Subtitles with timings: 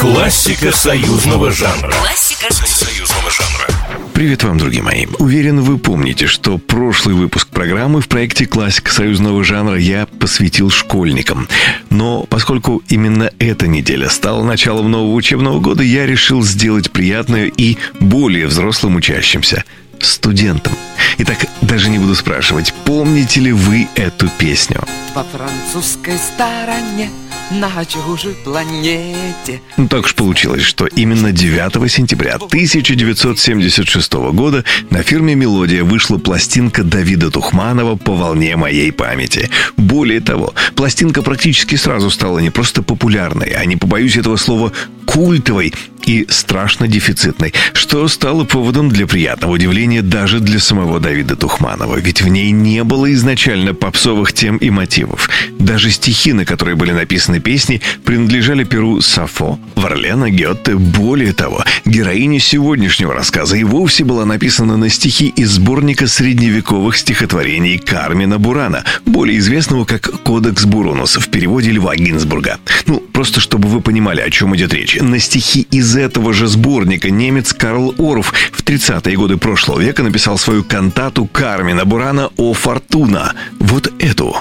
[0.00, 1.90] Классика союзного жанра.
[1.90, 3.68] Классика союзного жанра.
[4.12, 5.06] Привет вам, друзья мои.
[5.18, 11.48] Уверен, вы помните, что прошлый выпуск программы в проекте «Классика союзного жанра» я посвятил школьникам.
[11.90, 17.76] Но поскольку именно эта неделя стала началом нового учебного года, я решил сделать приятное и
[18.00, 19.64] более взрослым учащимся–
[20.00, 20.74] студентам.
[21.18, 24.82] Итак, даже не буду спрашивать, помните ли вы эту песню?
[25.14, 27.10] По французской стороне
[27.50, 29.60] на чужой планете.
[29.76, 36.82] Ну, так уж получилось, что именно 9 сентября 1976 года на фирме «Мелодия» вышла пластинка
[36.82, 39.50] Давида Тухманова «По волне моей памяти».
[39.76, 44.72] Более того, пластинка практически сразу стала не просто популярной, а не побоюсь этого слова
[45.06, 45.72] культовой
[46.06, 52.22] и страшно дефицитной, что стало поводом для приятного удивления даже для самого Давида Тухманова, ведь
[52.22, 55.28] в ней не было изначально попсовых тем и мотивов.
[55.58, 60.76] Даже стихи, на которые были написаны песни, принадлежали перу Сафо, Варлена, Гетте.
[60.76, 67.78] Более того, героиня сегодняшнего рассказа и вовсе была написана на стихи из сборника средневековых стихотворений
[67.78, 72.58] Кармина Бурана, более известного как «Кодекс Бурунус» в переводе Льва Гинзбурга.
[72.86, 74.96] Ну, просто чтобы вы понимали, о чем идет речь.
[75.00, 80.38] На стихи из этого же сборника немец Карл Орф в 30-е годы прошлого века написал
[80.38, 83.34] свою кантату Кармина Бурана «О Фортуна».
[83.58, 84.36] Вот эту.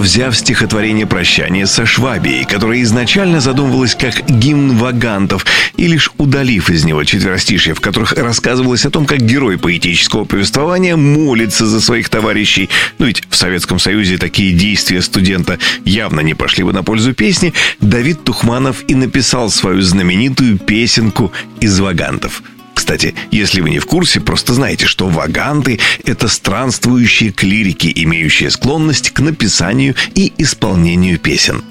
[0.00, 6.84] Взяв стихотворение «Прощание со Швабией», которое изначально задумывалось как гимн вагантов, и лишь удалив из
[6.84, 12.68] него четверостишья, в которых рассказывалось о том, как герой поэтического повествования молится за своих товарищей,
[12.98, 17.52] ну ведь в Советском Союзе такие действия студента явно не пошли бы на пользу песни,
[17.80, 22.42] Давид Тухманов и написал свою знаменитую песенку из вагантов–
[22.90, 29.10] кстати, если вы не в курсе, просто знайте, что ваганты— это странствующие клирики, имеющие склонность
[29.10, 31.62] к написанию и исполнению песен.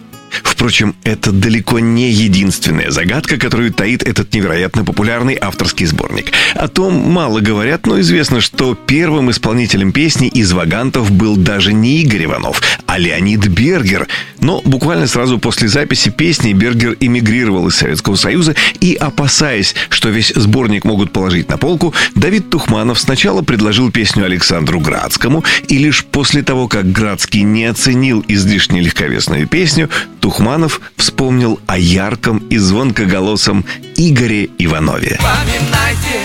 [0.43, 6.31] Впрочем, это далеко не единственная загадка, которую таит этот невероятно популярный авторский сборник.
[6.55, 12.01] О том мало говорят, но известно, что первым исполнителем песни из вагантов был даже не
[12.01, 14.07] Игорь Иванов, а Леонид Бергер.
[14.41, 20.33] Но буквально сразу после записи песни Бергер эмигрировал из Советского Союза и, опасаясь, что весь
[20.35, 26.41] сборник могут положить на полку, Давид Тухманов сначала предложил песню Александру Градскому, и лишь после
[26.41, 29.89] того, как Градский не оценил излишне легковесную песню,
[30.19, 33.65] Тухманов вспомнил о ярком и звонкоголосом
[33.97, 35.19] Игоре Иванове.
[35.21, 36.19] Поминайте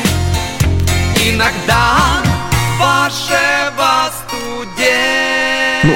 [1.30, 2.24] иногда
[3.34, 3.53] студента.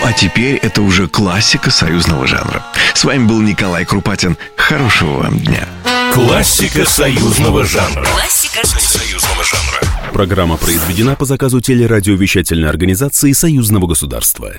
[0.01, 2.63] Ну а теперь это уже классика союзного жанра.
[2.95, 4.37] С вами был Николай Крупатин.
[4.55, 5.69] Хорошего вам дня.
[6.15, 8.05] Классика союзного жанра.
[8.05, 9.81] Классика союзного жанра.
[10.13, 14.53] Программа произведена по заказу телерадиовещательной организации Союзного государства.